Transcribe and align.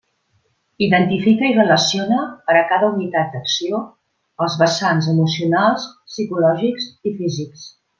Identifica 0.85 1.45
i 1.51 1.55
relaciona, 1.57 2.23
per 2.49 2.57
a 2.61 2.65
cada 2.73 2.89
unitat 2.95 3.37
d'acció, 3.37 3.85
els 4.47 4.59
vessants 4.65 5.13
emocionals, 5.17 5.89
psicològics 6.13 6.93
i 7.03 7.19
físics. 7.23 7.73